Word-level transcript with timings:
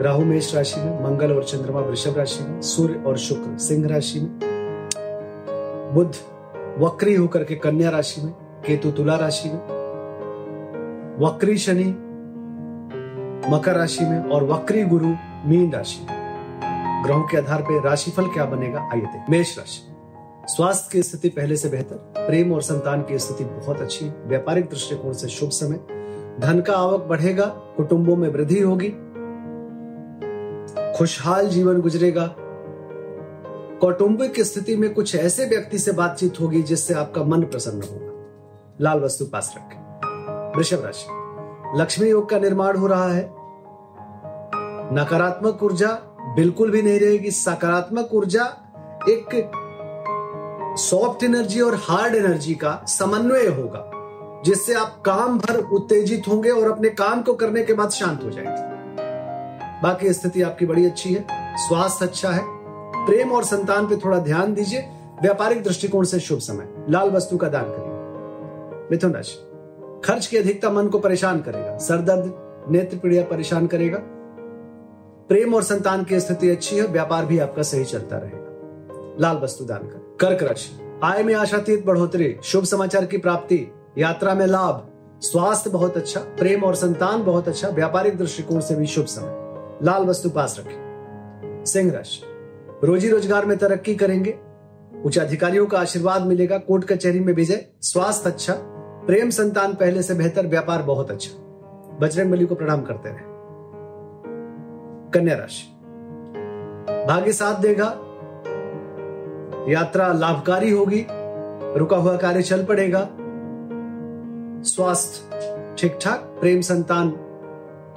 राहु 0.00 0.24
मेष 0.24 0.54
राशि 0.54 0.80
में, 0.80 1.02
मंगल 1.04 1.32
और 1.32 1.44
चंद्रमा 1.44 1.80
वृषभ 1.80 2.16
राशि 2.18 2.44
में, 2.44 2.60
सूर्य 2.60 3.02
और 3.06 3.18
शुक्र 3.18 3.58
सिंह 3.58 3.86
राशि 3.88 4.20
में, 4.20 4.30
बुध 5.94 6.14
वक्री 6.78 7.14
होकर 7.14 7.44
के 7.44 7.54
कन्या 7.54 7.90
राशि 7.90 8.20
में, 8.20 8.32
केतु 8.66 8.90
तुला 8.90 9.16
राशि 9.16 9.48
में, 9.48 9.60
वक्री 11.20 11.58
शनि 11.58 11.84
मकर 13.50 13.76
राशि 13.76 14.04
में 14.04 14.24
और 14.24 14.44
वक्री 14.44 14.82
गुरु 14.84 15.14
मीन 15.46 15.70
राशि 15.72 16.00
में। 16.00 17.02
ग्रहों 17.04 17.22
के 17.22 17.36
आधार 17.36 17.62
पर 17.62 17.82
राशिफल 17.84 18.26
क्या 18.26 18.44
बनेगा, 18.44 18.88
आइए 18.92 19.02
देखें 19.02 19.30
मेष 19.30 19.58
राशि, 19.58 19.80
स्वास्थ्य 20.46 20.88
की 20.92 21.02
स्थिति 21.02 21.28
पहले 21.28 21.56
से 21.56 21.68
बेहतर, 21.68 21.96
प्रेम 22.18 22.52
और 22.52 22.62
संतान 22.62 23.02
की 23.02 23.18
स्थिति 23.18 23.44
बहुत 23.44 23.80
अच्छी, 23.80 24.10
व्यापारिक 24.26 24.68
दृष्टिकोण 24.70 25.12
से 25.12 25.28
शुभ 25.28 25.50
समय, 25.50 25.80
धन 26.40 26.60
का 26.60 26.76
आवक 26.76 27.00
बढ़ेगा, 27.00 27.46
कुटुंबों 27.76 28.16
में 28.16 28.28
वृद्धि 28.28 28.60
होगी 28.60 28.92
खुशहाल 30.98 31.48
जीवन 31.48 31.80
गुजरेगा। 31.80 32.34
कौटुंबिक 33.80 34.40
स्थिति 34.40 34.76
में 34.76 34.94
कुछ 34.94 35.14
ऐसे 35.14 35.44
व्यक्ति 35.44 35.78
से 35.78 35.92
बातचीत 35.92 36.40
होगी 36.40 36.62
जिससे 36.62 36.94
आपका 36.94 37.22
मन 37.22 37.42
प्रसन्न 37.42 37.82
होगा। 37.82 38.12
लाल 38.80 39.00
वस्तु 39.00 39.24
पास 39.24 39.54
रखें। 39.56 39.80
वृषभ 40.56 40.84
राशि। 40.84 41.06
लक्ष्मी 41.80 42.10
योग 42.10 42.28
का 42.28 42.38
निर्माण 42.38 42.76
हो 42.76 42.86
रहा 42.86 43.08
है। 43.08 43.34
नकारात्मक 44.94 45.62
ऊर्जा 45.62 45.98
बिल्कुल 46.36 46.70
भी 46.70 46.82
नहीं 46.82 47.00
रहेगी। 47.00 47.30
सकारात्मक 47.30 48.08
ऊर्जा 48.12 48.44
एक 49.08 49.50
सॉफ्ट 50.78 51.22
एनर्जी 51.22 51.60
और 51.60 51.74
हार्ड 51.74 52.14
एनर्जी 52.14 52.54
का 52.54 52.84
समन्वय 52.88 53.46
होगा, 53.46 53.90
जिससे 54.44 54.74
आप 54.74 55.02
काम 55.06 55.38
भर 55.38 55.56
उत्तेजित 55.56 56.22
होंगे 56.28 56.50
और 56.50 56.70
अपने 56.70 56.88
काम 56.88 57.22
को 57.22 57.34
करने 57.34 57.62
के 57.62 57.72
बाद 57.72 57.90
शांत 57.90 58.24
हो 58.24 58.30
जाएँगे। 58.30 58.73
बाकी 59.84 60.12
स्थिति 60.12 60.42
आपकी 60.42 60.66
बड़ी 60.66 60.84
अच्छी 60.86 61.12
है, 61.14 61.24
स्वास्थ्य 61.58 62.04
अच्छा 62.04 62.30
है। 62.30 62.42
प्रेम 63.06 63.32
और 63.32 63.44
संतान 63.44 63.86
पे 63.86 63.96
थोड़ा 63.96 64.18
ध्यान 64.18 64.54
दीजिए, 64.54 64.80
व्यापारिक 65.22 65.62
दृष्टिकोण 65.64 66.04
से 66.04 66.20
शुभ 66.20 66.38
समय। 66.38 66.68
लाल 66.90 67.10
वस्तु 67.10 67.36
का 67.36 67.48
दान 67.48 67.64
करिए। 67.64 68.88
मिथुन 68.90 69.12
राशि, 69.12 69.36
खर्च 70.04 70.26
की 70.26 70.36
अधिकता 70.36 70.70
मन 70.70 70.88
को 70.88 70.98
परेशान 70.98 71.40
करेगा 71.40 71.76
सरदर्द 71.78 72.32
नेत्र 72.70 72.96
पीड़िया 72.96 73.24
परेशान 73.24 73.66
करेगा। 73.66 73.98
प्रेम 75.28 75.54
और 75.54 75.62
संतान 75.62 76.04
की 76.04 76.20
स्थिति 76.20 76.50
अच्छी 76.50 76.76
है, 76.76 76.86
व्यापार 76.86 77.26
भी 77.26 77.38
आपका 77.38 77.62
सही 77.62 77.84
चलता 77.84 78.16
रहेगा। 78.16 79.16
लाल 79.20 79.36
वस्तु 79.36 79.64
दान 79.64 79.78
करें 79.78 80.16
कर्क 80.20 80.42
राशि, 80.42 80.98
आय 81.04 81.22
में 81.22 81.34
आशातीत 81.34 81.86
बढ़ोतरी, 81.86 82.36
शुभ 82.44 82.64
समाचार 82.64 83.04
की 83.04 83.18
प्राप्ति, 83.18 83.66
यात्रा 83.98 84.34
में 84.34 84.46
लाभ, 84.46 84.84
स्वास्थ्य 85.20 85.70
बहुत 85.70 85.96
अच्छा 85.96 86.20
प्रेम 86.20 86.64
और 86.64 86.74
संतान 86.74 87.24
बहुत 87.24 87.48
अच्छा 87.48 87.68
व्यापारिक 87.68 88.18
दृष्टिकोण 88.18 88.60
से 88.60 88.74
भी 88.74 88.86
शुभ 88.86 89.06
समय। 89.06 89.43
लाल 89.82 90.04
वस्तु 90.04 90.30
पास 90.30 90.56
रखें। 90.58 91.64
सिंह 91.64 91.92
राशि। 91.92 92.22
रोजी 92.86 93.08
रोज़गार 93.08 93.44
में 93.44 93.58
तरक्की 93.58 93.94
करेंगे। 93.94 94.38
उच्च 95.04 95.18
अधिकारियों 95.18 95.66
का 95.66 95.78
आशीर्वाद 95.78 96.22
मिलेगा। 96.22 96.58
कोर्ट 96.58 96.84
कचहरी 96.84 97.20
में 97.20 97.32
विजय। 97.32 97.64
स्वास्थ्य 97.80 98.30
अच्छा। 98.30 98.54
प्रेम 99.06 99.30
संतान 99.30 99.74
पहले 99.74 100.02
से 100.02 100.14
बेहतर। 100.14 100.46
व्यापार 100.46 100.82
बहुत 100.82 101.10
अच्छा। 101.10 101.98
बजरंग 101.98 102.30
बली 102.30 102.46
को 102.46 102.54
प्रणाम 102.54 102.82
करते 102.82 103.08
रहे। 103.08 103.32
कन्या 105.10 105.36
राशि। 105.36 105.66
भाग्य 107.08 107.32
साथ 107.32 107.60
देगा। 107.60 107.86
यात्रा 109.68 110.12
लाभकारी 110.12 110.70
होगी। 110.70 111.06
रुका 111.78 111.96
हुआ 111.96 112.16
कार्य 112.16 112.42
चल 112.42 112.64
पड़ेगा। 112.64 113.08
स्वास्थ्य 114.62 115.76
ठीक 115.78 115.98
ठाक 116.02 116.36
प्रेम 116.40 116.60
संतान 116.60 117.10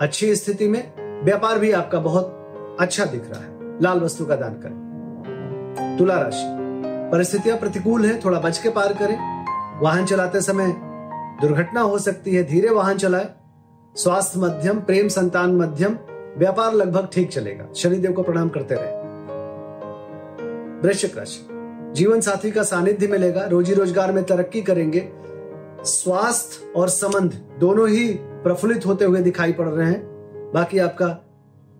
अच्छी 0.00 0.34
स्थिति 0.36 0.68
में। 0.68 1.01
व्यापार 1.24 1.58
भी 1.58 1.72
आपका 1.72 1.98
बहुत 1.98 2.76
अच्छा 2.80 3.04
दिख 3.04 3.22
रहा 3.30 3.40
है। 3.40 3.82
लाल 3.82 4.00
वस्तु 4.00 4.26
का 4.26 4.36
दान 4.36 4.54
करें। 4.54 5.98
तुला 5.98 6.14
राशि। 6.14 6.44
परिस्थितियाँ 7.12 7.58
प्रतिकूल 7.58 8.04
है, 8.04 8.20
थोड़ा 8.24 8.40
बच 8.40 8.58
के 8.58 8.68
पार 8.68 8.92
करें। 8.92 9.18
वाहन 9.80 10.06
चलाते 10.06 10.40
समय 10.40 10.66
दुर्घटना 11.40 11.80
हो 11.80 11.98
सकती 11.98 12.34
है, 12.34 12.44
धीरे 12.44 12.70
वाहन 12.70 12.98
चलाए। 12.98 13.30
स्वास्थ्य 13.96 14.40
मध्यम, 14.40 14.80
प्रेम 14.80 15.08
संतान 15.08 15.56
मध्यम, 15.56 15.98
व्यापार 16.38 16.72
लगभग 16.72 17.08
ठीक 17.12 17.30
चलेगा। 17.30 17.72
शनिदेव 17.74 18.12
को 18.12 18.22
प्रणाम 18.22 18.48
करते 18.48 18.74
रहे। 18.74 19.00
वृश्चिक 20.88 21.18
राशि। 21.18 21.48
जीवन 21.92 22.20
साथी 22.20 22.50
का 22.50 22.62
सानिध्य 22.62 23.06
मिलेगा, 23.06 23.44
रोजी 23.44 23.74
रोज़गार 23.74 24.12
में 24.12 24.24
तरक्की 24.24 24.62
करेंगे। 24.62 25.08
स्वास्थ्य 25.84 26.72
और 26.76 26.88
संबंध 26.88 27.32
दोनों 27.58 27.88
ही 27.88 28.08
प्रफुल्लित 28.14 28.86
होते 28.86 29.04
हुए 29.04 29.20
दिखाई 29.20 29.52
पड़ 29.52 29.68
रहे 29.68 29.90
हैं। 29.90 30.11
बाकी 30.54 30.78
आपका 30.78 31.06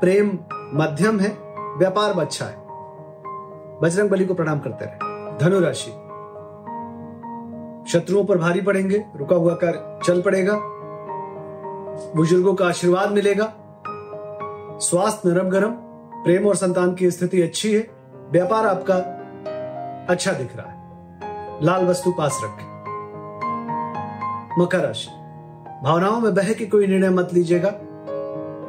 प्रेम 0.00 0.38
मध्यम 0.74 1.20
है, 1.20 1.28
व्यापार 1.78 2.20
अच्छा 2.20 2.44
है। 2.44 2.56
बजरंग 3.80 4.10
बली 4.10 4.26
को 4.26 4.34
प्रणाम 4.34 4.58
करते 4.58 4.84
रहे। 4.84 5.38
धनुराशि। 5.38 5.90
शत्रुओं 7.92 8.24
पर 8.24 8.38
भारी 8.38 8.60
पड़ेंगे, 8.60 9.06
रुका 9.16 9.36
हुआ 9.36 9.54
कर 9.54 10.00
चल 10.04 10.22
पड़ेगा। 10.22 10.54
बुज़ुर्गों 12.16 12.54
का 12.54 12.66
आशीर्वाद 12.66 13.10
मिलेगा। 13.10 13.52
स्वास्थ्य 14.80 15.28
नरम 15.28 15.48
गरम 15.48 15.70
प्रेम 16.24 16.46
और 16.46 16.56
संतान 16.56 16.94
की 16.94 17.10
स्थिति 17.10 17.42
अच्छी 17.42 17.74
है, 17.74 17.90
व्यापार 18.30 18.66
आपका 18.66 18.94
अच्छा 20.12 20.32
दिख 20.32 20.56
रहा 20.56 20.70
है। 20.70 20.76
लाल 21.64 21.86
वस्तु 21.86 22.12
पास 22.12 22.40
रखें। 22.44 22.76
मकर 24.62 24.78
राशि। 24.78 25.10
भावनाओं 25.84 26.20
में 26.20 26.34
बह 26.34 26.52
के 26.52 26.66
कोई 26.66 26.86
निर्णय 26.86 27.10
मत 27.10 27.28
लीजिएगा। 27.32 27.74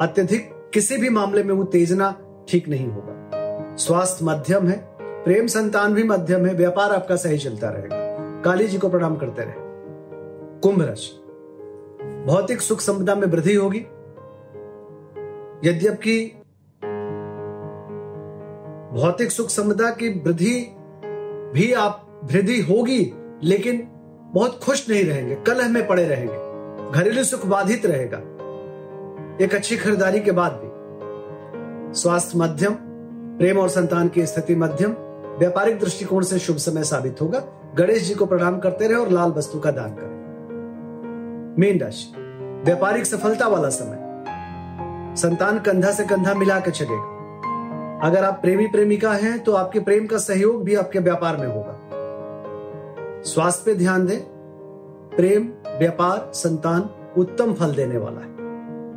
अत्यधिक 0.02 0.52
किसी 0.74 0.98
भी 0.98 1.10
मामले 1.10 1.44
में 1.44 1.56
उत्तेजना 1.56 2.20
ठीक 2.50 2.68
नहीं 2.68 2.88
होगा। 2.88 3.14
स्वास्थ्य 3.76 4.26
मध्यम 4.26 4.68
है, 4.68 4.88
प्रेम 5.02 5.48
संतान 5.48 5.94
भी 5.94 6.04
मध्यम 6.04 6.46
है, 6.46 6.54
व्यापार 6.54 6.92
आपका 6.92 7.16
सही 7.16 7.38
चलता 7.38 7.70
रहेगा। 7.70 7.98
काली 8.42 8.68
जी 8.68 8.78
को 8.78 8.90
प्रणाम 8.90 9.16
करते 9.16 9.44
रहे। 9.44 9.54
कुंभ 10.60 10.82
राशि। 10.82 11.24
भौतिक 12.26 12.62
सुख 12.62 12.80
संपदा 12.80 13.16
में 13.16 13.28
वृद्धि 13.28 13.56
होगी। 13.56 13.80
यद्यपि 15.70 16.42
भौतिक 18.94 19.32
सुख 19.32 19.48
संपदा 19.48 19.90
की 19.90 20.10
वृद्धि 20.20 20.76
भी 21.54 21.74
आप 21.74 22.22
वृद्धि 22.24 22.62
होगी, 22.62 23.14
लेकिन 23.44 23.88
बहुत 24.34 24.60
खुश 24.64 24.90
नहीं 24.90 25.04
रहेंगे, 25.04 25.36
कलह 25.36 25.70
में 25.70 25.88
पड़े 25.88 26.08
रहेंगे। 26.08 26.48
घरेलू 26.92 27.24
सुख 27.24 27.46
बाधित 27.46 27.86
रहेगा। 27.86 28.37
एक 29.42 29.56
अच्छी 29.56 29.78
खरीदारी 29.78 30.20
के 30.20 30.32
बाद 30.32 30.52
भी। 30.52 30.70
स्वास्थ्य 31.94 32.40
मध्यम, 32.40 32.74
प्रेम 33.38 33.58
और 33.58 33.70
संतान 33.70 34.08
की 34.08 34.26
स्थिति 34.26 34.56
मध्यम, 34.56 34.92
व्यापारिक 35.40 35.80
दृष्टिकोण 35.80 36.24
से 36.24 36.40
शुभ 36.40 36.58
समय 36.58 36.84
साबित 36.84 37.22
होगा। 37.22 37.44
गणेश 37.76 38.08
जी 38.08 38.14
को 38.14 38.26
प्रणाम 38.26 38.60
करते 38.60 38.88
रहे 38.88 38.98
और 38.98 39.10
लाल 39.10 39.32
वस्तु 39.32 39.60
का 39.60 39.72
दान 39.72 39.90
करें। 39.90 41.56
मीन 41.60 41.80
राशि, 41.80 42.14
व्यापारिक 42.66 43.06
सफलता 43.06 43.48
वाला 43.48 43.70
समय। 43.70 43.98
संतान 45.16 45.60
कंधा 45.60 45.92
से 45.92 46.06
कंधा 46.06 46.34
मिला 46.34 46.60
के 46.60 46.72
चलेगा। 46.72 47.18
अगर 48.04 48.24
आप 48.24 48.42
प्रेमी 48.42 48.68
प्रेमिका 48.68 49.14
हैं 49.14 49.40
तो 49.40 49.54
आपके 49.54 49.80
प्रेम 49.80 50.08
का 50.08 50.18
सहयोग 50.18 50.64
भी 50.64 50.76
आपके 50.76 51.00
व्यापार 51.00 51.38
में 51.38 51.48
होगा। 51.48 51.80
स्वास्थ्य 53.24 53.64
पे 53.66 53.76
ध्यान 53.76 54.06
दें। 54.06 54.20
प्रेम, 55.18 55.50
व्यापार, 55.80 56.32
संतान 56.34 56.90
उत्तम 57.18 57.54
फल 57.54 57.74
देने 57.76 57.98
वाला 57.98 58.20
है। 58.20 58.37